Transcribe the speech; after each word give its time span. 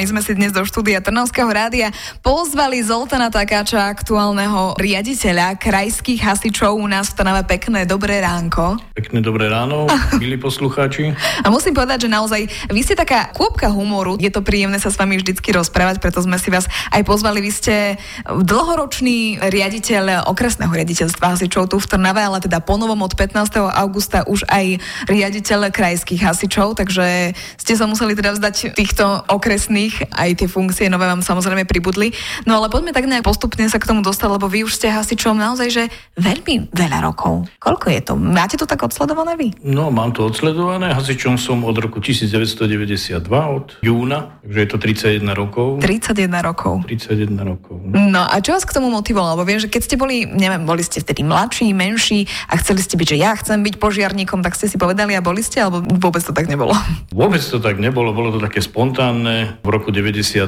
My 0.00 0.08
sme 0.08 0.24
si 0.24 0.32
dnes 0.32 0.48
do 0.48 0.64
štúdia 0.64 1.04
Trnavského 1.04 1.52
rádia 1.52 1.92
pozvali 2.24 2.80
Zoltana 2.80 3.28
Takáča, 3.28 3.84
aktuálneho 3.84 4.72
riaditeľa 4.80 5.60
krajských 5.60 6.24
hasičov 6.24 6.72
u 6.72 6.88
nás 6.88 7.12
v 7.12 7.20
Trnave. 7.20 7.44
Pekné 7.44 7.84
dobré 7.84 8.24
ránko. 8.24 8.80
Pekné 8.96 9.20
dobré 9.20 9.52
ráno, 9.52 9.84
milí 10.16 10.40
poslucháči. 10.40 11.12
A 11.44 11.52
musím 11.52 11.76
povedať, 11.76 12.08
že 12.08 12.16
naozaj 12.16 12.48
vy 12.72 12.80
ste 12.80 12.96
taká 12.96 13.28
kôpka 13.36 13.68
humoru. 13.68 14.16
Je 14.16 14.32
to 14.32 14.40
príjemné 14.40 14.80
sa 14.80 14.88
s 14.88 14.96
vami 14.96 15.20
vždycky 15.20 15.52
rozprávať, 15.52 16.00
preto 16.00 16.24
sme 16.24 16.40
si 16.40 16.48
vás 16.48 16.64
aj 16.96 17.04
pozvali. 17.04 17.44
Vy 17.44 17.52
ste 17.52 18.00
dlhoročný 18.24 19.52
riaditeľ 19.52 20.24
okresného 20.32 20.72
riaditeľstva 20.72 21.36
hasičov 21.36 21.68
tu 21.68 21.76
v 21.76 21.84
Trnave, 21.84 22.24
ale 22.24 22.40
teda 22.40 22.64
ponovom 22.64 23.04
od 23.04 23.12
15. 23.12 23.36
augusta 23.68 24.24
už 24.24 24.48
aj 24.48 24.80
riaditeľ 25.12 25.68
krajských 25.68 26.24
hasičov, 26.24 26.80
takže 26.80 27.36
ste 27.60 27.72
sa 27.76 27.84
museli 27.84 28.16
teda 28.16 28.32
vzdať 28.32 28.72
týchto 28.72 29.28
okresných 29.28 29.89
nich, 29.90 29.98
aj 30.06 30.30
tie 30.38 30.46
funkcie 30.46 30.86
nové 30.86 31.10
vám 31.10 31.26
samozrejme 31.26 31.66
pribudli. 31.66 32.14
No 32.46 32.62
ale 32.62 32.70
poďme 32.70 32.94
tak 32.94 33.10
nejak 33.10 33.26
postupne 33.26 33.66
sa 33.66 33.82
k 33.82 33.90
tomu 33.90 34.06
dostať, 34.06 34.38
lebo 34.38 34.46
vy 34.46 34.62
už 34.62 34.78
ste 34.78 34.94
hasičom 34.94 35.34
naozaj, 35.34 35.68
že 35.74 35.84
veľmi 36.14 36.70
veľa 36.70 37.02
rokov. 37.02 37.50
Koľko 37.58 37.86
je 37.90 38.00
to? 38.06 38.14
Máte 38.14 38.54
to 38.54 38.70
tak 38.70 38.86
odsledované 38.86 39.34
vy? 39.34 39.50
No, 39.66 39.90
mám 39.90 40.14
to 40.14 40.30
odsledované. 40.30 40.94
Hasičom 40.94 41.34
som 41.34 41.66
od 41.66 41.74
roku 41.74 41.98
1992, 41.98 43.26
od 43.26 43.66
júna, 43.82 44.38
takže 44.46 44.58
je 44.62 44.68
to 44.70 44.76
31 44.78 45.34
rokov. 45.34 45.82
31 45.82 46.30
rokov. 46.46 46.86
31 46.86 47.34
rokov. 47.42 47.76
No. 47.90 48.20
no 48.20 48.22
a 48.22 48.38
čo 48.38 48.54
vás 48.54 48.62
k 48.62 48.76
tomu 48.76 48.92
motivovalo? 48.94 49.34
Lebo 49.34 49.48
viem, 49.48 49.58
že 49.58 49.66
keď 49.66 49.82
ste 49.82 49.96
boli, 49.98 50.28
neviem, 50.28 50.62
boli 50.62 50.84
ste 50.86 51.02
vtedy 51.02 51.26
mladší, 51.26 51.72
menší 51.74 52.28
a 52.46 52.60
chceli 52.60 52.84
ste 52.84 52.94
byť, 52.94 53.08
že 53.10 53.16
ja 53.16 53.32
chcem 53.34 53.58
byť 53.64 53.74
požiarníkom, 53.80 54.44
tak 54.44 54.54
ste 54.54 54.68
si 54.68 54.76
povedali 54.76 55.16
a 55.16 55.24
boli 55.24 55.40
ste, 55.40 55.64
alebo 55.64 55.82
vôbec 55.98 56.20
to 56.20 56.36
tak 56.36 56.46
nebolo? 56.46 56.76
Vôbec 57.10 57.40
to 57.40 57.58
tak 57.58 57.80
nebolo, 57.80 58.12
bolo 58.12 58.30
to 58.36 58.40
také 58.42 58.60
spontánne. 58.60 59.58
V 59.64 59.68
roku 59.80 59.96
92 59.96 60.44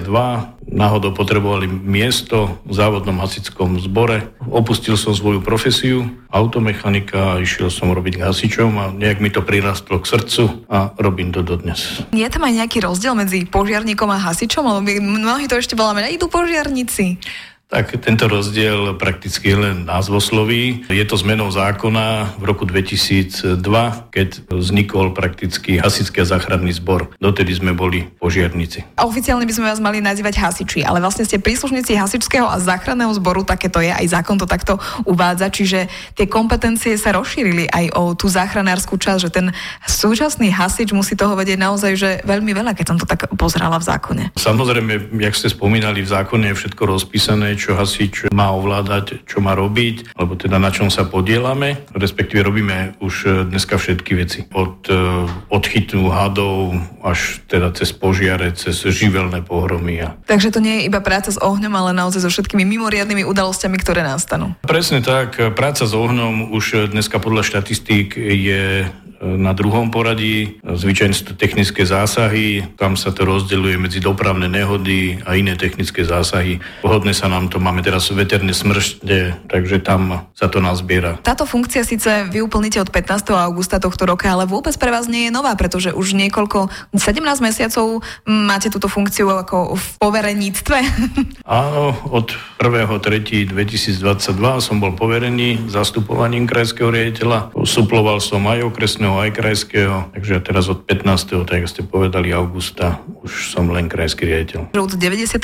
náhodou 0.68 1.16
potrebovali 1.16 1.64
miesto 1.64 2.60
v 2.68 2.76
závodnom 2.76 3.16
hasickom 3.16 3.80
zbore. 3.80 4.28
Opustil 4.44 5.00
som 5.00 5.16
svoju 5.16 5.40
profesiu 5.40 6.04
automechanika 6.28 7.36
a 7.36 7.40
išiel 7.40 7.72
som 7.72 7.88
robiť 7.96 8.20
hasičom 8.20 8.70
a 8.76 8.84
nejak 8.92 9.24
mi 9.24 9.32
to 9.32 9.40
prirastlo 9.40 10.04
k 10.04 10.04
srdcu 10.04 10.68
a 10.68 10.92
robím 11.00 11.32
to 11.32 11.40
dodnes. 11.40 12.04
Je 12.12 12.28
tam 12.28 12.44
aj 12.44 12.60
nejaký 12.60 12.84
rozdiel 12.84 13.16
medzi 13.16 13.48
požiarníkom 13.48 14.12
a 14.12 14.20
hasičom? 14.20 14.68
Lebo 14.68 15.00
mnohí 15.00 15.48
to 15.48 15.56
ešte 15.56 15.72
voláme, 15.72 16.04
idú 16.12 16.28
požiarníci. 16.28 17.16
Tak 17.72 17.96
tento 18.04 18.28
rozdiel 18.28 19.00
prakticky 19.00 19.48
je 19.48 19.56
len 19.56 19.88
názvosloví. 19.88 20.84
Je 20.92 21.00
to 21.08 21.16
zmenou 21.16 21.48
zákona 21.48 22.36
v 22.36 22.44
roku 22.44 22.68
2002, 22.68 23.64
keď 24.12 24.28
vznikol 24.52 25.16
prakticky 25.16 25.80
hasičský 25.80 26.20
a 26.20 26.28
záchranný 26.36 26.76
zbor. 26.76 27.08
Dotedy 27.16 27.56
sme 27.56 27.72
boli 27.72 28.04
požiarníci. 28.20 28.84
A 29.00 29.08
oficiálne 29.08 29.48
by 29.48 29.54
sme 29.56 29.72
vás 29.72 29.80
mali 29.80 30.04
nazývať 30.04 30.36
hasiči, 30.36 30.84
ale 30.84 31.00
vlastne 31.00 31.24
ste 31.24 31.40
príslušníci 31.40 31.96
hasičského 31.96 32.44
a 32.44 32.60
záchranného 32.60 33.08
zboru, 33.16 33.40
také 33.40 33.72
to 33.72 33.80
je, 33.80 33.88
aj 33.88 34.20
zákon 34.20 34.36
to 34.36 34.44
takto 34.44 34.76
uvádza, 35.08 35.48
čiže 35.48 35.88
tie 36.12 36.28
kompetencie 36.28 37.00
sa 37.00 37.16
rozšírili 37.16 37.72
aj 37.72 37.96
o 37.96 38.12
tú 38.12 38.28
záchranárskú 38.28 39.00
časť, 39.00 39.20
že 39.24 39.30
ten 39.32 39.48
súčasný 39.88 40.52
hasič 40.52 40.92
musí 40.92 41.16
toho 41.16 41.32
vedieť 41.40 41.56
naozaj, 41.56 41.92
že 41.96 42.10
veľmi 42.28 42.52
veľa, 42.52 42.76
keď 42.76 42.84
som 42.92 43.00
to 43.00 43.08
tak 43.08 43.32
pozerala 43.32 43.80
v 43.80 43.88
zákone. 43.88 44.24
Samozrejme, 44.36 45.08
jak 45.24 45.32
ste 45.32 45.48
spomínali, 45.48 46.04
v 46.04 46.12
zákone 46.12 46.52
je 46.52 46.58
všetko 46.60 46.82
rozpísané, 46.84 47.61
čo 47.62 47.78
hasič 47.78 48.34
má 48.34 48.50
ovládať, 48.50 49.22
čo 49.22 49.38
má 49.38 49.54
robiť, 49.54 50.18
alebo 50.18 50.34
teda 50.34 50.58
na 50.58 50.74
čom 50.74 50.90
sa 50.90 51.06
podielame, 51.06 51.78
respektíve 51.94 52.42
robíme 52.42 52.98
už 52.98 53.14
e, 53.22 53.28
dneska 53.46 53.78
všetky 53.78 54.12
veci. 54.18 54.40
Od 54.50 54.90
e, 54.90 54.94
odchytu 55.46 56.10
hadov 56.10 56.74
až 57.06 57.38
teda 57.46 57.70
cez 57.70 57.94
požiare, 57.94 58.50
cez 58.58 58.82
živelné 58.82 59.46
pohromy. 59.46 60.02
Takže 60.26 60.50
to 60.50 60.58
nie 60.58 60.82
je 60.82 60.86
iba 60.90 60.98
práca 60.98 61.30
s 61.30 61.38
ohňom, 61.38 61.70
ale 61.70 61.94
naozaj 61.94 62.26
so 62.26 62.30
všetkými 62.32 62.66
mimoriadныmi 62.66 63.22
udalosťami, 63.22 63.76
ktoré 63.78 64.02
nastanú. 64.02 64.58
Presne 64.66 65.04
tak. 65.04 65.38
Práca 65.54 65.86
s 65.86 65.94
ohňom 65.94 66.50
už 66.50 66.90
dneska 66.90 67.22
podľa 67.22 67.46
štatistík 67.46 68.16
je 68.18 68.88
na 69.22 69.54
druhom 69.54 69.94
poradí. 69.94 70.58
Zvyčajne 70.66 71.38
technické 71.38 71.86
zásahy, 71.86 72.66
tam 72.74 72.98
sa 72.98 73.14
to 73.14 73.22
rozdeľuje 73.22 73.76
medzi 73.78 73.98
dopravné 74.02 74.50
nehody 74.50 75.22
a 75.22 75.38
iné 75.38 75.54
technické 75.54 76.02
zásahy. 76.02 76.58
Vhodne 76.82 77.14
sa 77.14 77.30
nám 77.30 77.46
to, 77.46 77.62
máme 77.62 77.86
teraz 77.86 78.10
veterné 78.10 78.50
smršte, 78.50 79.46
takže 79.46 79.78
tam 79.78 80.26
sa 80.34 80.50
to 80.50 80.58
nazbiera. 80.58 81.22
Táto 81.22 81.46
funkcia 81.46 81.86
síce 81.86 82.26
vy 82.28 82.42
úplníte 82.42 82.82
od 82.82 82.90
15. 82.90 83.30
augusta 83.38 83.78
tohto 83.78 84.04
roka, 84.10 84.26
ale 84.26 84.44
vôbec 84.44 84.74
pre 84.74 84.90
vás 84.90 85.06
nie 85.06 85.30
je 85.30 85.34
nová, 85.34 85.54
pretože 85.54 85.94
už 85.94 86.18
niekoľko, 86.18 86.66
17 86.98 87.22
mesiacov 87.38 88.02
máte 88.26 88.68
túto 88.68 88.90
funkciu 88.90 89.30
ako 89.30 89.78
v 89.78 89.86
povereníctve. 90.02 90.78
Áno, 91.46 91.94
od 92.10 92.34
1.3.2022 92.68 93.54
som 94.62 94.76
bol 94.78 94.94
poverený 94.94 95.66
zastupovaním 95.66 96.46
krajského 96.46 96.92
riaditeľa. 96.92 97.50
Suploval 97.66 98.22
som 98.22 98.46
aj 98.46 98.70
okresného 98.70 99.18
aj 99.18 99.30
krajského, 99.34 99.96
takže 100.14 100.42
teraz 100.44 100.70
od 100.70 100.86
15. 100.86 101.42
tak 101.48 101.66
ste 101.66 101.82
povedali 101.82 102.30
augusta 102.30 103.02
už 103.22 103.54
som 103.54 103.70
len 103.70 103.86
krajský 103.86 104.26
riaditeľ. 104.26 104.74
Od 104.74 104.92
92. 104.98 105.38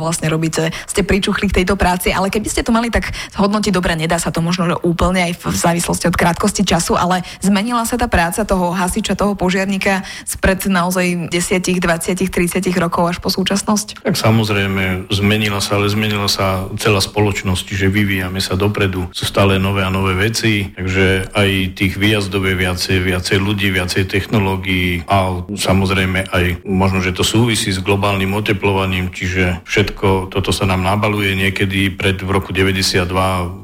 vlastne 0.00 0.26
robíte, 0.32 0.72
ste 0.88 1.04
pričuchli 1.04 1.52
k 1.52 1.62
tejto 1.62 1.76
práci, 1.76 2.10
ale 2.10 2.32
keby 2.32 2.48
ste 2.48 2.64
to 2.64 2.72
mali 2.72 2.88
tak 2.88 3.12
hodnotiť, 3.36 3.72
dobre, 3.72 3.94
nedá 3.94 4.16
sa 4.16 4.32
to 4.32 4.40
možno 4.40 4.72
že 4.72 4.76
úplne 4.84 5.30
aj 5.30 5.32
v 5.40 5.56
závislosti 5.56 6.08
od 6.08 6.16
krátkosti 6.16 6.62
času, 6.64 6.96
ale 6.96 7.26
zmenila 7.42 7.82
sa 7.84 8.00
tá 8.00 8.06
práca 8.06 8.44
toho 8.44 8.72
hasiča, 8.72 9.18
toho 9.18 9.34
požiarníka 9.34 10.02
spred 10.24 10.64
naozaj 10.70 11.32
10, 11.32 11.82
20, 11.82 12.28
30 12.28 12.70
rokov 12.80 13.02
až 13.10 13.16
po 13.18 13.28
súčasnosť? 13.28 14.04
Tak 14.04 14.16
samozrejme, 14.16 15.10
zmenila 15.10 15.58
sa, 15.60 15.76
ale 15.80 15.90
zmenila 15.90 16.30
sa 16.30 16.70
celá 16.78 17.02
spoločnosť, 17.02 17.66
že 17.74 17.92
vyvíjame 17.92 18.38
sa 18.38 18.54
dopredu, 18.54 19.10
sú 19.10 19.24
stále 19.26 19.58
nové 19.58 19.82
a 19.82 19.90
nové 19.90 20.14
veci, 20.14 20.70
takže 20.72 21.34
aj 21.34 21.50
tých 21.74 21.94
výjazdov 21.98 22.46
je 22.46 22.54
viacej, 22.56 22.98
viacej 23.02 23.38
ľudí, 23.42 23.68
viacej 23.74 24.06
technológií 24.06 25.02
a 25.10 25.44
samozrejme 25.50 26.30
aj 26.30 26.44
možno, 26.64 27.02
že 27.02 27.09
to 27.14 27.22
súvisí 27.26 27.70
s 27.70 27.82
globálnym 27.82 28.32
oteplovaním, 28.34 29.10
čiže 29.12 29.64
všetko 29.64 30.32
toto 30.32 30.50
sa 30.50 30.64
nám 30.66 30.82
nabaluje 30.82 31.34
niekedy 31.36 31.92
pred 31.92 32.20
v 32.20 32.30
roku 32.30 32.54
92 32.54 33.06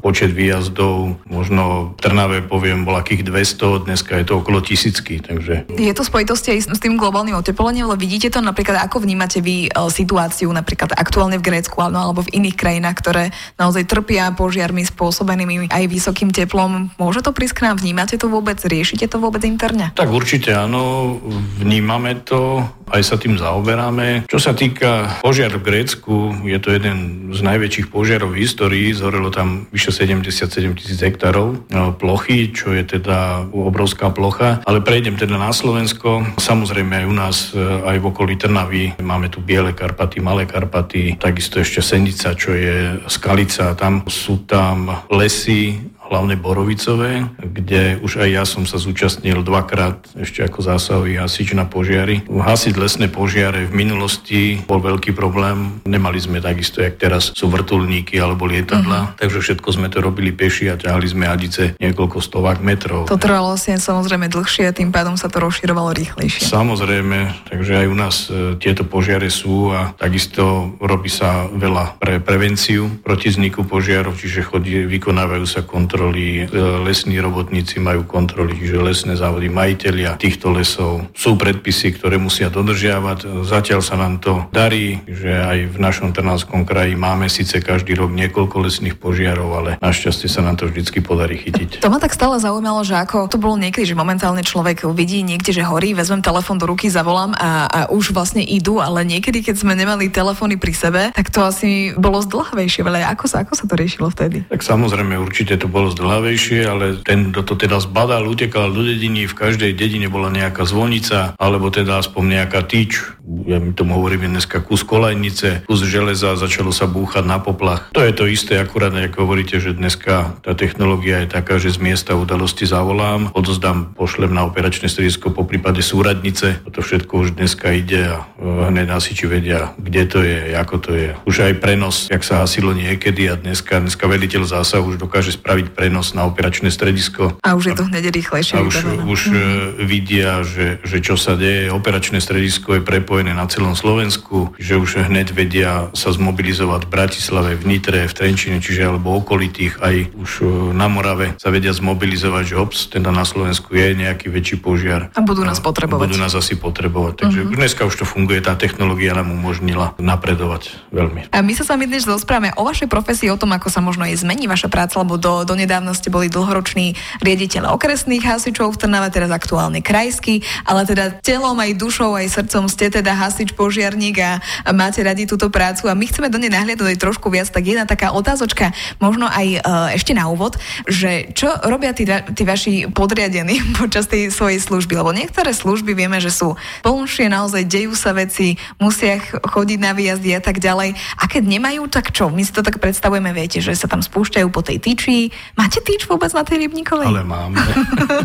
počet 0.01 0.31
výjazdov, 0.33 1.21
možno 1.27 1.95
v 1.97 2.01
Trnave 2.01 2.39
poviem 2.45 2.87
bol 2.87 2.97
akých 2.99 3.27
200, 3.27 3.87
dneska 3.87 4.19
je 4.19 4.25
to 4.27 4.41
okolo 4.41 4.63
tisícky, 4.63 5.21
takže... 5.21 5.69
Je 5.73 5.95
to 5.95 6.03
spojitosti 6.03 6.57
aj 6.57 6.73
s 6.73 6.81
tým 6.83 6.99
globálnym 6.99 7.37
oteplovaním, 7.37 7.89
ale 7.89 8.01
vidíte 8.01 8.33
to 8.33 8.41
napríklad, 8.41 8.81
ako 8.83 9.03
vnímate 9.03 9.41
vy 9.41 9.67
e, 9.67 9.71
situáciu 9.91 10.51
napríklad 10.51 10.93
aktuálne 10.97 11.39
v 11.41 11.47
Grécku 11.47 11.79
alebo 11.79 12.25
v 12.25 12.33
iných 12.43 12.57
krajinách, 12.57 12.97
ktoré 12.99 13.25
naozaj 13.61 13.87
trpia 13.87 14.33
požiarmi 14.35 14.83
spôsobenými 14.85 15.71
aj 15.71 15.85
vysokým 15.89 16.31
teplom. 16.35 16.93
Môže 17.01 17.23
to 17.23 17.31
prísť 17.33 17.63
k 17.63 17.65
nám? 17.71 17.81
Vnímate 17.81 18.17
to 18.19 18.27
vôbec? 18.29 18.59
Riešite 18.61 19.07
to 19.07 19.23
vôbec 19.23 19.43
interne? 19.45 19.93
Tak 19.95 20.11
určite 20.11 20.53
áno, 20.53 21.17
vnímame 21.61 22.19
to, 22.23 22.65
aj 22.91 23.03
sa 23.03 23.17
tým 23.19 23.37
zaoberáme. 23.37 24.27
Čo 24.31 24.39
sa 24.39 24.53
týka 24.55 25.21
požiar 25.21 25.55
v 25.59 25.67
Grécku, 25.67 26.43
je 26.47 26.59
to 26.63 26.75
jeden 26.75 27.31
z 27.35 27.41
najväčších 27.43 27.91
požiarov 27.91 28.35
v 28.35 28.47
histórii, 28.47 28.95
zhorelo 28.95 29.29
tam 29.35 29.67
vyše 29.75 29.91
77 29.91 30.79
tisíc 30.79 30.99
hektárov 31.03 31.67
no, 31.71 31.93
plochy, 31.95 32.55
čo 32.55 32.73
je 32.73 32.87
teda 32.87 33.51
obrovská 33.51 34.11
plocha. 34.15 34.63
Ale 34.65 34.83
prejdem 34.83 35.19
teda 35.19 35.37
na 35.37 35.51
Slovensko. 35.51 36.39
Samozrejme 36.39 37.03
aj 37.03 37.07
u 37.07 37.15
nás, 37.15 37.37
e, 37.53 37.61
aj 37.61 37.97
v 37.99 38.09
okolí 38.09 38.35
Trnavy, 38.39 38.99
máme 39.03 39.29
tu 39.29 39.43
Biele 39.43 39.75
Karpaty, 39.75 40.23
Malé 40.23 40.47
Karpaty, 40.47 41.19
takisto 41.19 41.59
ešte 41.59 41.83
Senica, 41.83 42.33
čo 42.39 42.55
je 42.55 43.03
Skalica. 43.11 43.75
Tam 43.75 44.07
sú 44.07 44.47
tam 44.47 45.05
lesy, 45.11 45.79
hlavne 46.09 46.39
Borovicové, 46.39 47.27
kde 47.43 47.99
už 48.01 48.23
aj 48.23 48.29
ja 48.31 48.45
som 48.47 48.65
sa 48.65 48.79
zúčastnil 48.81 49.43
dvakrát 49.43 50.07
ešte 50.17 50.47
ako 50.47 50.63
zásahový 50.63 51.19
hasič 51.21 51.53
na 51.53 51.67
požiary. 51.69 52.25
Hasiť 52.25 52.75
lesné 52.79 53.07
požiare 53.11 53.67
v 53.69 53.75
minulosti 53.75 54.63
bol 54.65 54.81
veľký 54.81 55.13
problém. 55.13 55.83
Nemali 55.85 56.17
sme 56.23 56.39
takisto, 56.41 56.81
jak 56.81 56.97
teraz 56.97 57.35
sú 57.35 57.51
vrtulníky 57.51 58.17
alebo 58.17 58.47
lietadla, 58.47 58.99
uh-huh. 59.13 59.19
takže 59.19 59.43
všetko 59.43 59.69
sme 59.75 59.91
to 59.91 59.99
robili 60.01 60.31
peši 60.31 60.71
a 60.71 60.79
ťahali 60.79 61.07
sme 61.11 61.27
hadice 61.27 61.75
niekoľko 61.83 62.23
stovák 62.23 62.63
metrov. 62.63 63.11
To 63.11 63.19
trvalo 63.21 63.59
asi 63.59 63.75
samozrejme 63.75 64.31
dlhšie 64.31 64.71
a 64.71 64.77
tým 64.77 64.95
pádom 64.95 65.19
sa 65.19 65.27
to 65.27 65.43
rozširovalo 65.43 65.93
rýchlejšie. 65.93 66.47
Samozrejme, 66.47 67.51
takže 67.51 67.73
aj 67.83 67.87
u 67.91 67.97
nás 67.97 68.15
e, 68.31 68.55
tieto 68.63 68.87
požiare 68.87 69.29
sú 69.29 69.75
a 69.75 69.93
takisto 69.99 70.77
robí 70.79 71.11
sa 71.11 71.51
veľa 71.51 71.99
pre 71.99 72.23
prevenciu 72.23 72.89
proti 73.03 73.33
vzniku 73.33 73.67
požiarov, 73.67 74.15
čiže 74.15 74.47
chodí, 74.47 74.87
vykonávajú 74.87 75.45
sa 75.49 75.67
kontroly 75.67 75.96
kontroly, 75.97 76.45
e, 76.45 76.61
lesní 76.85 77.17
robotníci 77.17 77.81
majú 77.81 78.05
kontroly, 78.05 78.53
čiže 78.53 78.85
lesné 78.85 79.15
závody, 79.17 79.49
majiteľia 79.49 80.21
týchto 80.21 80.53
lesov. 80.53 81.09
Sú 81.17 81.41
predpisy, 81.41 81.97
ktoré 81.97 82.21
musia 82.21 82.53
dodržiavať. 82.53 83.49
Zatiaľ 83.49 83.81
sa 83.81 83.97
nám 83.97 84.21
to 84.21 84.45
darí, 84.53 85.01
že 85.09 85.33
aj 85.33 85.73
v 85.73 85.77
našom 85.81 86.13
Trnavskom 86.13 86.69
kraji 86.69 87.01
máme 87.01 87.33
síce 87.33 87.65
každý 87.65 87.97
rok 87.97 88.13
niekoľko 88.13 88.69
lesných 88.69 89.01
požiarov, 89.01 89.49
ale 89.57 89.71
našťastie 89.81 90.29
sa 90.29 90.45
nám 90.45 90.61
to 90.61 90.69
vždycky 90.69 91.01
podarí 91.01 91.41
chytiť. 91.41 91.81
To 91.81 91.89
ma 91.89 91.97
tak 91.97 92.13
stále 92.13 92.37
zaujímalo, 92.37 92.85
že 92.85 93.01
ako 93.01 93.33
to 93.33 93.41
bolo 93.41 93.57
niekedy, 93.57 93.89
že 93.89 93.97
momentálne 93.97 94.45
človek 94.45 94.85
vidí 94.93 95.25
niekde, 95.25 95.57
že 95.57 95.65
horí, 95.65 95.97
vezmem 95.97 96.21
telefón 96.21 96.61
do 96.61 96.69
ruky, 96.69 96.93
zavolám 96.93 97.33
a, 97.41 97.73
a 97.73 97.81
už 97.89 98.13
vlastne 98.13 98.45
idú, 98.45 98.85
ale 98.85 99.01
niekedy, 99.01 99.41
keď 99.41 99.65
sme 99.65 99.73
nemali 99.73 100.13
telefóny 100.13 100.61
pri 100.61 100.77
sebe, 100.77 101.03
tak 101.17 101.33
to 101.33 101.41
asi 101.41 101.97
bolo 101.97 102.21
zdlhavejšie. 102.21 102.85
Ale 102.85 103.01
ako 103.01 103.25
sa, 103.25 103.41
ako 103.49 103.57
sa 103.57 103.65
to 103.65 103.81
riešilo 103.81 104.13
vtedy? 104.13 104.45
Tak 104.53 104.61
samozrejme, 104.61 105.17
určite 105.17 105.57
to 105.57 105.73
bolo 105.73 105.86
zdlhavejšie, 105.91 106.61
ale 106.67 106.87
ten, 107.03 107.31
kto 107.31 107.43
to 107.43 107.55
teda 107.55 107.79
zbadal, 107.83 108.27
utekal 108.27 108.71
do 108.71 108.83
dediny, 108.83 109.27
v 109.27 109.35
každej 109.35 109.73
dedine 109.75 110.07
bola 110.07 110.31
nejaká 110.33 110.65
zvonica, 110.65 111.35
alebo 111.37 111.69
teda 111.69 112.01
aspoň 112.01 112.43
nejaká 112.43 112.65
tyč, 112.65 113.17
ja 113.27 113.59
mi 113.59 113.75
tomu 113.75 113.99
hovorím 113.99 114.31
dneska 114.31 114.63
kus 114.63 114.87
kolajnice, 114.87 115.67
kus 115.67 115.83
železa, 115.83 116.39
začalo 116.39 116.71
sa 116.71 116.87
búchať 116.87 117.27
na 117.27 117.43
poplach. 117.43 117.91
To 117.91 118.01
je 118.03 118.15
to 118.15 118.31
isté, 118.31 118.59
akurát 118.63 118.95
ako 118.95 119.27
hovoríte, 119.27 119.59
že 119.59 119.75
dneska 119.75 120.39
tá 120.47 120.55
technológia 120.55 121.27
je 121.27 121.29
taká, 121.35 121.59
že 121.59 121.75
z 121.75 121.83
miesta 121.83 122.15
udalosti 122.15 122.65
zavolám, 122.65 123.35
odozdám, 123.35 123.99
pošlem 123.99 124.31
na 124.31 124.47
operačné 124.47 124.87
stredisko, 124.87 125.35
po 125.35 125.43
prípade 125.43 125.83
súradnice. 125.83 126.63
To 126.71 126.81
všetko 126.81 127.13
už 127.27 127.29
dneska 127.35 127.75
ide 127.75 128.15
a 128.15 128.17
e, 128.39 128.71
hneď 128.71 128.95
či 129.03 129.27
vedia, 129.27 129.75
kde 129.81 130.03
to 130.07 130.19
je, 130.23 130.55
ako 130.55 130.77
to 130.79 130.91
je. 130.95 131.11
Už 131.27 131.51
aj 131.51 131.59
prenos, 131.59 132.07
jak 132.07 132.23
sa 132.23 132.47
hasilo 132.47 132.71
niekedy 132.71 133.27
a 133.27 133.35
dneska, 133.35 133.83
dneska 133.83 134.07
veliteľ 134.07 134.47
zásahu 134.47 134.95
už 134.95 135.03
dokáže 135.03 135.35
spraviť 135.35 135.75
prenos 135.75 136.15
na 136.15 136.29
operačné 136.29 136.71
stredisko. 136.71 137.41
A 137.43 137.59
už 137.59 137.73
je 137.73 137.75
to 137.75 137.85
hneď 137.91 138.15
rýchlejšie. 138.15 138.55
A 138.55 138.63
už, 138.63 138.77
už 139.09 139.21
mm. 139.33 139.39
vidia, 139.83 140.47
že, 140.47 140.79
že 140.87 141.03
čo 141.03 141.19
sa 141.19 141.35
deje. 141.35 141.73
Operačné 141.73 142.23
stredisko 142.23 142.79
je 142.79 142.83
prepojené 142.85 143.16
na 143.23 143.47
celom 143.47 143.79
Slovensku, 143.79 144.53
že 144.59 144.77
už 144.77 145.07
hneď 145.07 145.33
vedia 145.33 145.89
sa 145.95 146.11
zmobilizovať 146.11 146.85
v 146.85 146.91
Bratislave, 146.91 147.51
v 147.55 147.65
Nitre, 147.65 148.05
v 148.05 148.13
Trenčine, 148.13 148.59
čiže 148.59 148.91
alebo 148.91 149.17
okolitých, 149.23 149.79
aj 149.79 149.95
už 150.19 150.31
e, 150.43 150.45
na 150.75 150.91
Morave 150.91 151.39
sa 151.39 151.55
vedia 151.55 151.71
zmobilizovať, 151.71 152.45
že 152.45 152.57
ops, 152.59 152.79
teda 152.91 153.15
na 153.15 153.23
Slovensku 153.23 153.71
je 153.73 153.95
nejaký 153.95 154.29
väčší 154.29 154.59
požiar. 154.59 155.15
A 155.15 155.23
budú 155.23 155.47
nás 155.47 155.63
potrebovať. 155.63 156.03
Budú 156.11 156.19
nás 156.19 156.35
asi 156.35 156.59
potrebovať. 156.59 157.23
Takže 157.23 157.41
uh-huh. 157.47 157.55
dneska 157.55 157.87
už 157.87 157.95
to 158.03 158.05
funguje, 158.09 158.43
tá 158.43 158.59
technológia 158.59 159.15
nám 159.15 159.31
umožnila 159.31 159.95
napredovať 160.03 160.75
veľmi. 160.91 161.31
A 161.31 161.39
my 161.47 161.53
sa 161.55 161.63
s 161.63 161.71
vami 161.71 161.87
dnes 161.87 162.03
rozprávame 162.03 162.51
o 162.59 162.67
vašej 162.67 162.91
profesii, 162.91 163.31
o 163.31 163.39
tom, 163.39 163.55
ako 163.55 163.71
sa 163.71 163.79
možno 163.79 164.03
aj 164.03 164.27
zmení 164.27 164.51
vaša 164.51 164.67
práca, 164.67 164.99
lebo 164.99 165.15
do, 165.15 165.47
do 165.47 165.55
nedávna 165.55 165.95
ste 165.95 166.11
boli 166.11 166.27
dlhoroční 166.27 166.99
riaditeľ 167.23 167.71
okresných 167.79 168.27
hasičov 168.27 168.75
v 168.75 168.81
Trnave, 168.83 169.15
teraz 169.15 169.31
aktuálne 169.31 169.79
krajský, 169.79 170.43
ale 170.67 170.83
teda 170.83 171.23
telom 171.23 171.55
aj 171.63 171.79
dušou 171.79 172.19
aj 172.19 172.27
srdcom 172.33 172.67
ste 172.67 172.91
teda 172.91 173.06
hasič, 173.15 173.55
požiarník 173.55 174.17
a, 174.19 174.41
máte 174.73 175.05
radi 175.05 175.29
túto 175.29 175.53
prácu 175.53 175.87
a 175.87 175.95
my 175.95 176.05
chceme 176.09 176.33
do 176.33 176.41
nej 176.41 176.51
nahliadať 176.51 176.97
aj 176.97 176.99
trošku 176.99 177.29
viac, 177.31 177.53
tak 177.53 177.63
jedna 177.69 177.85
taká 177.85 178.11
otázočka, 178.17 178.73
možno 178.99 179.29
aj 179.29 179.47
e, 179.47 179.61
ešte 179.95 180.17
na 180.17 180.27
úvod, 180.33 180.57
že 180.89 181.31
čo 181.37 181.53
robia 181.69 181.93
tí, 181.93 182.09
tí 182.09 182.43
vaši 182.43 182.89
podriadení 182.91 183.61
počas 183.81 184.09
tej 184.09 184.33
svojej 184.33 184.59
služby, 184.59 184.97
lebo 184.97 185.13
niektoré 185.13 185.53
služby 185.53 185.93
vieme, 185.93 186.19
že 186.19 186.33
sú 186.33 186.57
plnšie, 186.83 187.29
naozaj 187.29 187.69
dejú 187.69 187.93
sa 187.93 188.17
veci, 188.17 188.57
musia 188.81 189.21
chodiť 189.23 189.79
na 189.83 189.93
výjazdy 189.93 190.31
a 190.37 190.41
tak 190.41 190.63
ďalej. 190.63 190.97
A 191.21 191.25
keď 191.29 191.43
nemajú, 191.45 191.91
tak 191.91 192.15
čo? 192.15 192.33
My 192.33 192.43
si 192.43 192.55
to 192.55 192.65
tak 192.65 192.79
predstavujeme, 192.79 193.31
viete, 193.35 193.59
že 193.61 193.75
sa 193.75 193.91
tam 193.91 194.01
spúšťajú 194.01 194.49
po 194.49 194.63
tej 194.63 194.79
tyči. 194.81 195.35
Máte 195.59 195.83
tyč 195.83 196.07
vôbec 196.07 196.31
na 196.33 196.47
tej 196.47 196.67
rybníkovej? 196.67 197.09
Ale 197.11 197.27
máme. 197.27 197.59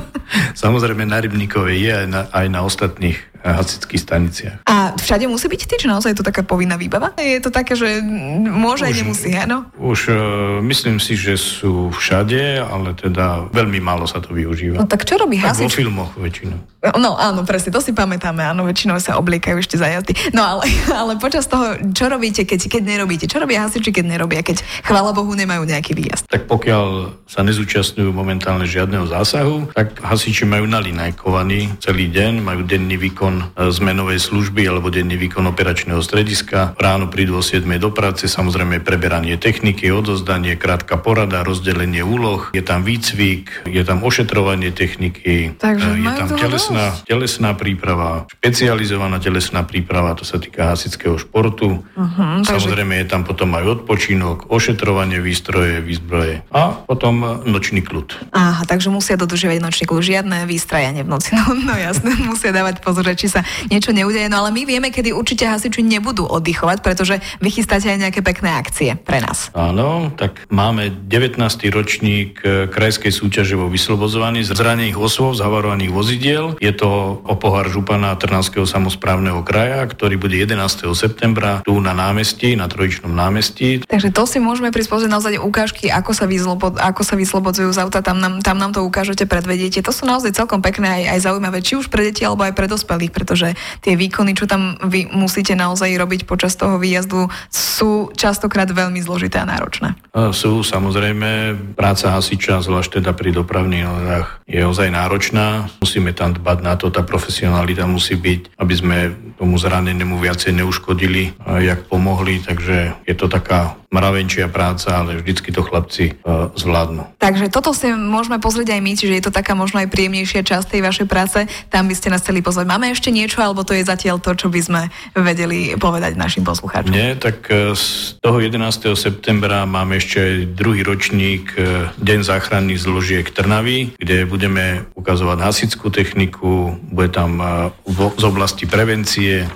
Samozrejme 0.64 1.04
na 1.08 1.18
rybníkovej 1.20 1.78
je 1.82 1.92
aj 1.92 2.08
na, 2.08 2.22
aj 2.32 2.46
na 2.48 2.60
ostatných 2.62 3.31
hasičských 3.44 4.02
staniciach. 4.02 4.58
A 4.70 4.94
všade 4.96 5.26
musí 5.26 5.50
byť 5.50 5.62
tyč? 5.66 5.82
Naozaj 5.90 6.14
je 6.14 6.20
to 6.22 6.26
taká 6.26 6.46
povinná 6.46 6.78
výbava? 6.78 7.14
Je 7.18 7.42
to 7.42 7.50
také, 7.50 7.74
že 7.74 8.02
môže 8.46 8.86
aj 8.86 8.94
nemusí, 8.94 9.34
áno? 9.34 9.66
Už 9.82 10.00
uh, 10.14 10.18
myslím 10.62 11.02
si, 11.02 11.18
že 11.18 11.36
sú 11.36 11.90
všade, 11.90 12.62
ale 12.62 12.94
teda 12.94 13.50
veľmi 13.50 13.82
málo 13.82 14.06
sa 14.06 14.22
to 14.22 14.32
využíva. 14.32 14.78
No 14.78 14.86
tak 14.86 15.04
čo 15.10 15.18
robí 15.18 15.42
tak 15.42 15.58
hasič? 15.58 15.74
vo 15.74 15.80
filmoch 15.82 16.12
väčšinou. 16.18 16.60
No 16.98 17.14
áno, 17.14 17.46
presne, 17.46 17.70
to 17.70 17.78
si 17.78 17.94
pamätáme, 17.94 18.42
áno, 18.42 18.66
väčšinou 18.66 18.98
sa 18.98 19.18
obliekajú 19.22 19.62
ešte 19.62 19.78
za 19.78 19.86
jazdy. 19.86 20.18
No 20.34 20.42
ale, 20.42 20.66
ale 21.02 21.18
počas 21.22 21.46
toho, 21.46 21.78
čo 21.94 22.10
robíte, 22.10 22.46
keď, 22.46 22.70
keď 22.70 22.82
nerobíte? 22.82 23.26
Čo 23.30 23.42
robia 23.42 23.66
hasiči, 23.66 23.94
keď 23.94 24.18
nerobia, 24.18 24.42
keď 24.42 24.66
chvála 24.86 25.14
Bohu 25.14 25.30
nemajú 25.34 25.66
nejaký 25.66 25.94
výjazd? 25.94 26.26
Tak 26.30 26.50
pokiaľ 26.50 27.14
sa 27.30 27.46
nezúčastňujú 27.46 28.10
momentálne 28.10 28.66
žiadneho 28.66 29.06
zásahu, 29.06 29.70
tak 29.78 30.02
hasiči 30.02 30.44
majú 30.50 30.66
nalinajkovaný 30.66 31.78
celý 31.78 32.10
deň, 32.10 32.42
majú 32.42 32.62
denný 32.66 32.98
výkon 32.98 33.31
e, 33.40 33.72
zmenovej 33.72 34.20
služby 34.20 34.68
alebo 34.68 34.92
denný 34.92 35.16
výkon 35.16 35.48
operačného 35.48 36.04
strediska. 36.04 36.76
Ráno 36.76 37.08
prídu 37.08 37.40
o 37.40 37.44
7 37.46 37.64
do 37.80 37.94
práce, 37.94 38.28
samozrejme 38.28 38.84
preberanie 38.84 39.40
techniky, 39.40 39.88
odozdanie, 39.94 40.60
krátka 40.60 41.00
porada, 41.00 41.46
rozdelenie 41.48 42.04
úloh, 42.04 42.52
je 42.52 42.60
tam 42.60 42.84
výcvik, 42.84 43.70
je 43.70 43.84
tam 43.88 44.04
ošetrovanie 44.04 44.76
techniky, 44.76 45.56
Takže 45.56 45.90
e, 45.96 46.02
je 46.04 46.12
tam 46.12 46.28
telesná, 46.36 46.86
telesná 47.08 47.52
príprava, 47.56 48.26
špecializovaná 48.42 49.22
telesná 49.22 49.62
príprava, 49.64 50.18
to 50.18 50.28
sa 50.28 50.42
týka 50.42 50.74
hasického 50.74 51.16
športu. 51.16 51.86
Uh-huh, 51.86 52.42
samozrejme 52.44 52.98
takže... 52.98 53.04
je 53.06 53.12
tam 53.12 53.22
potom 53.24 53.50
aj 53.56 53.82
odpočinok, 53.82 54.50
ošetrovanie 54.50 55.22
výstroje, 55.22 55.80
výzbroje 55.80 56.44
a 56.50 56.84
potom 56.84 57.46
nočný 57.46 57.86
kľud. 57.86 58.34
Aha, 58.34 58.66
takže 58.66 58.90
musia 58.90 59.16
dodržiavať 59.16 59.60
nočný 59.62 59.86
kľud, 59.86 60.02
žiadne 60.02 60.38
výstrajanie 60.50 61.06
v 61.06 61.10
noci. 61.10 61.38
No, 61.38 61.54
no 61.70 61.76
jasné, 61.78 62.16
musia 62.26 62.50
dávať 62.50 62.82
pozor, 62.82 63.06
či 63.22 63.30
sa 63.30 63.46
niečo 63.70 63.94
neudeje. 63.94 64.26
No 64.26 64.42
ale 64.42 64.50
my 64.50 64.66
vieme, 64.66 64.90
kedy 64.90 65.14
určite 65.14 65.46
hasiči 65.46 65.86
nebudú 65.86 66.26
oddychovať, 66.26 66.82
pretože 66.82 67.22
vy 67.38 67.50
chystáte 67.54 67.86
aj 67.94 68.10
nejaké 68.10 68.26
pekné 68.26 68.58
akcie 68.58 68.98
pre 68.98 69.22
nás. 69.22 69.54
Áno, 69.54 70.10
tak 70.18 70.50
máme 70.50 70.90
19. 71.06 71.38
ročník 71.70 72.42
e, 72.42 72.66
krajskej 72.66 73.14
súťaže 73.14 73.54
vo 73.54 73.70
vyslobozovaní 73.70 74.42
zranených 74.42 74.98
osôb, 74.98 75.38
zavarovaných 75.38 75.94
vozidiel. 75.94 76.46
Je 76.58 76.74
to 76.74 77.22
o 77.22 77.36
pohár 77.38 77.70
župana 77.70 78.18
Trnavského 78.18 78.66
samozprávneho 78.66 79.46
kraja, 79.46 79.86
ktorý 79.86 80.18
bude 80.18 80.40
11. 80.40 80.90
septembra 80.98 81.62
tu 81.62 81.78
na 81.78 81.94
námestí, 81.94 82.58
na 82.58 82.66
Trojičnom 82.72 83.12
námestí. 83.12 83.84
Takže 83.86 84.10
to 84.10 84.24
si 84.26 84.42
môžeme 84.42 84.72
prispôsobiť 84.74 85.12
naozaj 85.12 85.44
ukážky, 85.44 85.92
ako 85.92 86.12
sa, 86.16 86.26
vyzlobod, 86.26 86.80
ako 86.80 87.02
sa 87.04 87.20
vyslobodzujú 87.20 87.70
z 87.76 87.80
auta, 87.84 88.00
tam 88.00 88.18
nám, 88.18 88.40
tam 88.40 88.58
nám 88.58 88.72
to 88.72 88.82
ukážete, 88.82 89.28
predvediete. 89.28 89.84
To 89.84 89.92
sú 89.92 90.08
naozaj 90.08 90.34
celkom 90.34 90.64
pekné 90.64 91.04
aj, 91.04 91.20
aj 91.20 91.20
zaujímavé, 91.28 91.60
či 91.60 91.76
už 91.76 91.92
pre 91.92 92.08
deti 92.08 92.24
alebo 92.24 92.48
aj 92.48 92.56
pre 92.56 92.72
dospelých, 92.72 93.11
pretože 93.12 93.54
tie 93.84 94.00
výkony, 94.00 94.34
čo 94.34 94.48
tam 94.48 94.80
vy 94.82 95.12
musíte 95.12 95.54
naozaj 95.54 95.92
robiť 96.00 96.24
počas 96.24 96.56
toho 96.56 96.80
výjazdu, 96.80 97.28
sú 97.52 98.10
častokrát 98.16 98.72
veľmi 98.72 99.04
zložité 99.04 99.44
a 99.44 99.46
náročné. 99.46 99.94
Sú 100.32 100.64
samozrejme, 100.64 101.60
práca 101.76 102.16
hasiča, 102.16 102.64
zvlášť 102.64 103.04
teda 103.04 103.12
pri 103.12 103.36
dopravných 103.36 103.86
nodách, 103.86 104.28
je 104.48 104.64
ozaj 104.64 104.88
náročná. 104.92 105.68
Musíme 105.84 106.16
tam 106.16 106.36
dbať 106.36 106.58
na 106.64 106.74
to, 106.80 106.88
tá 106.88 107.04
profesionalita 107.04 107.84
musí 107.84 108.16
byť, 108.16 108.56
aby 108.56 108.74
sme 108.74 108.98
tomu 109.36 109.60
zranenému 109.60 110.22
viacej 110.22 110.56
neuškodili, 110.64 111.36
jak 111.66 111.90
pomohli, 111.92 112.40
takže 112.40 112.96
je 113.04 113.16
to 113.18 113.28
taká 113.28 113.81
mravenčia 113.92 114.48
práca, 114.48 115.04
ale 115.04 115.20
vždycky 115.20 115.52
to 115.52 115.62
chlapci 115.68 116.16
uh, 116.24 116.48
zvládnu. 116.56 117.12
Takže 117.20 117.52
toto 117.52 117.76
si 117.76 117.92
môžeme 117.92 118.40
pozrieť 118.40 118.80
aj 118.80 118.82
my, 118.82 118.92
čiže 118.96 119.14
je 119.20 119.24
to 119.28 119.36
taká 119.36 119.52
možno 119.52 119.84
aj 119.84 119.92
príjemnejšia 119.92 120.48
časť 120.48 120.66
tej 120.72 120.82
vašej 120.82 121.08
práce. 121.12 121.44
Tam 121.68 121.92
by 121.92 121.94
ste 121.94 122.08
nás 122.08 122.24
chceli 122.24 122.40
pozvať. 122.40 122.72
Máme 122.72 122.88
ešte 122.88 123.12
niečo, 123.12 123.44
alebo 123.44 123.68
to 123.68 123.76
je 123.76 123.84
zatiaľ 123.84 124.24
to, 124.24 124.32
čo 124.32 124.48
by 124.48 124.62
sme 124.64 124.82
vedeli 125.12 125.76
povedať 125.76 126.16
našim 126.16 126.48
poslucháčom? 126.48 126.96
Nie, 126.96 127.20
tak 127.20 127.52
uh, 127.52 127.76
z 127.76 128.16
toho 128.24 128.40
11. 128.40 128.96
septembra 128.96 129.68
máme 129.68 130.00
ešte 130.00 130.18
aj 130.24 130.34
druhý 130.56 130.88
ročník 130.88 131.52
uh, 131.60 131.92
Deň 132.00 132.24
záchranných 132.24 132.80
zložiek 132.80 133.28
Trnavy, 133.28 134.00
kde 134.00 134.24
budeme 134.24 134.88
ukazovať 134.96 135.38
hasickú 135.44 135.92
techniku, 135.92 136.80
bude 136.88 137.12
tam 137.12 137.44
z 137.84 138.24
oblasti 138.24 138.64
prevencie, 138.64 139.52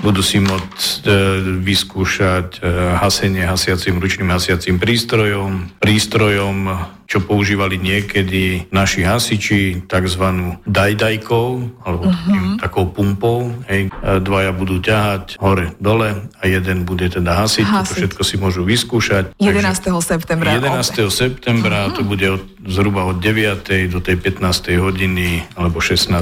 budú 0.00 0.24
si 0.24 0.40
môcť 0.40 1.04
e, 1.04 1.10
vyskúšať 1.60 2.58
e, 2.58 2.60
hasenie 2.96 3.44
hasiacím 3.44 4.00
ručným 4.00 4.32
hasiacím 4.32 4.80
prístrojom, 4.80 5.76
prístrojom 5.80 6.72
čo 7.10 7.18
používali 7.18 7.74
niekedy 7.74 8.70
naši 8.70 9.02
hasiči, 9.02 9.82
tzv. 9.90 10.24
dajdajkou, 10.62 11.48
alebo 11.82 12.06
uh-huh. 12.06 12.62
takou 12.62 12.86
pumpou. 12.86 13.50
Hej. 13.66 13.90
Dvaja 13.98 14.54
budú 14.54 14.78
ťahať 14.78 15.34
hore, 15.42 15.74
dole 15.82 16.30
a 16.38 16.42
jeden 16.46 16.86
bude 16.86 17.10
teda 17.10 17.34
hasiť. 17.34 17.66
hasiť. 17.66 17.90
To 17.90 17.94
všetko 17.98 18.22
si 18.22 18.34
môžu 18.38 18.62
vyskúšať. 18.62 19.34
11. 19.42 19.90
Takže 19.90 20.06
septembra. 20.06 20.54
11. 20.54 20.70
Obe. 20.70 21.10
septembra, 21.10 21.90
uh-huh. 21.90 21.98
to 21.98 22.06
bude 22.06 22.26
od, 22.30 22.46
zhruba 22.70 23.02
od 23.10 23.18
9. 23.18 23.90
do 23.90 23.98
tej 23.98 24.14
15. 24.14 24.78
hodiny 24.78 25.50
alebo 25.58 25.82
16. 25.82 26.14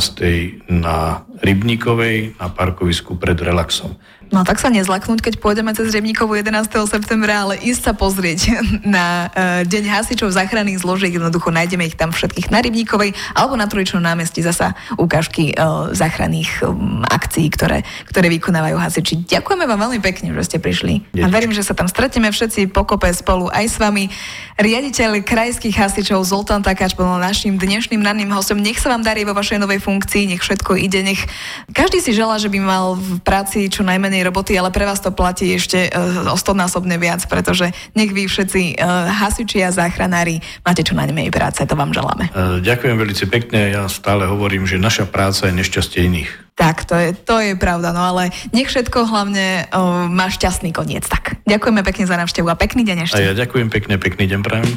na 0.73 1.29
Rybníkovej 1.39 2.41
na 2.41 2.49
parkovisku 2.51 3.15
pred 3.15 3.39
relaxom. 3.39 3.95
No 4.29 4.45
tak 4.45 4.61
sa 4.61 4.69
nezlaknúť, 4.69 5.25
keď 5.25 5.35
pôjdeme 5.41 5.73
cez 5.73 5.89
Rybníkovu 5.89 6.37
11. 6.37 6.69
septembra, 6.85 7.49
ale 7.49 7.55
ísť 7.65 7.81
sa 7.81 7.93
pozrieť 7.97 8.61
na 8.85 9.33
uh, 9.33 9.61
Deň 9.65 9.85
hasičov 9.89 10.29
záchranných 10.29 10.78
zložiek. 10.83 11.15
Jednoducho 11.15 11.55
nájdeme 11.55 11.87
ich 11.87 11.95
tam 11.95 12.11
všetkých 12.11 12.51
na 12.51 12.59
Rybníkovej 12.59 13.15
alebo 13.39 13.55
na 13.55 13.71
Trojičnom 13.71 14.03
námestí 14.03 14.43
zasa 14.43 14.75
ukážky 14.99 15.55
uh, 15.55 15.95
záchranných 15.95 16.67
um, 16.67 17.07
akcií, 17.07 17.47
ktoré, 17.55 17.87
ktoré 18.11 18.27
vykonávajú 18.35 18.77
hasiči. 18.77 19.25
Ďakujeme 19.25 19.65
vám 19.65 19.89
veľmi 19.89 20.01
pekne, 20.03 20.35
že 20.35 20.43
ste 20.45 20.59
prišli. 20.59 21.07
Ďakujem. 21.15 21.25
A 21.25 21.27
verím, 21.31 21.53
že 21.55 21.63
sa 21.63 21.79
tam 21.79 21.87
stretneme 21.87 22.29
všetci 22.35 22.69
pokope 22.75 23.09
spolu 23.15 23.49
aj 23.55 23.65
s 23.71 23.77
vami. 23.79 24.11
Riaditeľ 24.59 25.23
krajských 25.23 25.79
hasičov 25.79 26.27
Zoltán 26.27 26.67
Takáč 26.67 26.99
bol 26.99 27.07
našim 27.23 27.55
dnešným 27.55 28.03
ranným 28.03 28.35
hostom. 28.35 28.59
Nech 28.59 28.83
sa 28.83 28.91
vám 28.91 29.07
darí 29.07 29.23
vo 29.23 29.33
vašej 29.33 29.63
novej 29.63 29.79
funkcii, 29.79 30.35
nech 30.35 30.43
všetko 30.43 30.75
ide, 30.75 31.07
nech 31.07 31.23
každý 31.71 32.03
si 32.03 32.11
želá, 32.11 32.37
že 32.43 32.51
by 32.51 32.59
mal 32.59 32.99
v 32.99 33.23
práci 33.23 33.71
čo 33.71 33.87
najmenej 33.87 34.09
menej 34.09 34.25
roboty, 34.25 34.57
ale 34.57 34.73
pre 34.73 34.89
vás 34.89 35.05
to 35.05 35.13
platí 35.13 35.53
ešte 35.53 35.93
uh, 35.93 36.33
o 36.33 36.37
stonásobne 36.41 36.97
viac, 36.97 37.23
pretože 37.29 37.71
nech 37.93 38.11
vy 38.11 38.25
všetci 38.25 38.81
uh, 38.81 39.13
hasiči 39.13 39.61
a 39.61 39.71
záchranári 39.71 40.41
máte 40.69 40.85
čo 40.85 40.93
najmenej 40.93 41.33
práce, 41.33 41.65
to 41.65 41.73
vám 41.73 41.97
želáme. 41.97 42.29
Uh, 42.37 42.61
ďakujem 42.61 43.01
veľmi 43.01 43.17
pekne, 43.33 43.73
ja 43.73 43.89
stále 43.89 44.29
hovorím, 44.29 44.69
že 44.69 44.77
naša 44.77 45.09
práca 45.09 45.49
je 45.49 45.57
nešťastie 45.57 46.05
iných. 46.05 46.29
Tak, 46.53 46.85
to 46.85 46.93
je, 46.99 47.15
to 47.17 47.41
je 47.41 47.57
pravda, 47.57 47.97
no 47.97 48.05
ale 48.05 48.29
nech 48.53 48.69
všetko 48.69 49.09
hlavne 49.09 49.65
uh, 49.73 50.05
má 50.11 50.29
šťastný 50.29 50.77
koniec. 50.77 51.09
Tak, 51.09 51.41
ďakujeme 51.49 51.81
pekne 51.81 52.05
za 52.05 52.21
návštevu 52.21 52.53
a 52.53 52.57
pekný 52.59 52.85
deň 52.85 53.09
ešte. 53.09 53.17
A 53.17 53.33
ja 53.33 53.35
ďakujem 53.39 53.73
pekne, 53.73 53.97
pekný 53.97 54.29
deň 54.29 54.45
prajem. 54.45 54.69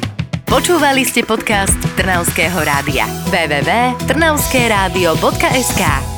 Počúvali 0.48 1.04
ste 1.04 1.20
podcast 1.24 1.78
Trnavského 1.96 2.60
rádia. 2.60 3.06
www.trnavskeradio.sk 3.32 6.11